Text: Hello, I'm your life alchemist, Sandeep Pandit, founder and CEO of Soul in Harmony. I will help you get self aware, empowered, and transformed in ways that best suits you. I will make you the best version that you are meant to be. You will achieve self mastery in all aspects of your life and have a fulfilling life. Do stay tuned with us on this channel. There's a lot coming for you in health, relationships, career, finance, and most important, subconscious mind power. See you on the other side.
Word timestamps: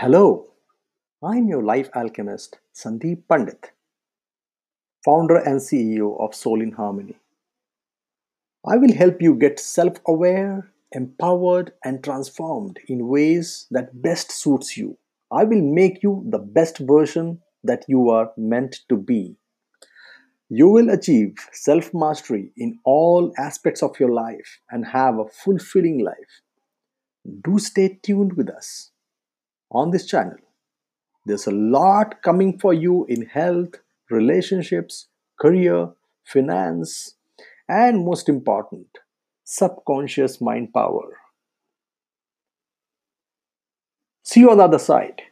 Hello, 0.00 0.46
I'm 1.24 1.48
your 1.48 1.64
life 1.64 1.88
alchemist, 1.92 2.60
Sandeep 2.72 3.22
Pandit, 3.28 3.72
founder 5.04 5.38
and 5.38 5.58
CEO 5.58 6.20
of 6.20 6.36
Soul 6.36 6.60
in 6.62 6.70
Harmony. 6.70 7.16
I 8.64 8.76
will 8.76 8.92
help 8.92 9.20
you 9.20 9.34
get 9.34 9.58
self 9.58 9.94
aware, 10.06 10.70
empowered, 10.92 11.72
and 11.84 12.04
transformed 12.04 12.78
in 12.86 13.08
ways 13.08 13.66
that 13.72 14.00
best 14.00 14.30
suits 14.30 14.76
you. 14.76 14.96
I 15.32 15.42
will 15.42 15.62
make 15.62 16.00
you 16.04 16.24
the 16.30 16.38
best 16.38 16.78
version 16.78 17.40
that 17.64 17.84
you 17.88 18.08
are 18.08 18.30
meant 18.36 18.82
to 18.90 18.96
be. 18.96 19.34
You 20.48 20.68
will 20.68 20.90
achieve 20.90 21.34
self 21.50 21.90
mastery 21.92 22.52
in 22.56 22.78
all 22.84 23.32
aspects 23.36 23.82
of 23.82 23.98
your 23.98 24.12
life 24.12 24.60
and 24.70 24.86
have 24.86 25.18
a 25.18 25.26
fulfilling 25.26 26.04
life. 26.04 26.42
Do 27.42 27.58
stay 27.58 27.98
tuned 28.00 28.34
with 28.34 28.48
us 28.48 28.92
on 29.70 29.90
this 29.90 30.06
channel. 30.06 30.38
There's 31.26 31.46
a 31.46 31.52
lot 31.52 32.22
coming 32.22 32.58
for 32.58 32.72
you 32.72 33.04
in 33.06 33.26
health, 33.26 33.74
relationships, 34.10 35.08
career, 35.40 35.90
finance, 36.24 37.14
and 37.68 38.04
most 38.04 38.28
important, 38.28 38.86
subconscious 39.44 40.40
mind 40.40 40.72
power. 40.72 41.18
See 44.22 44.40
you 44.40 44.50
on 44.50 44.58
the 44.58 44.64
other 44.64 44.78
side. 44.78 45.22